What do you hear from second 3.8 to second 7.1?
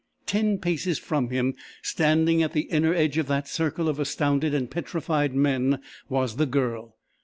of astounded and petrified men, was the Girl!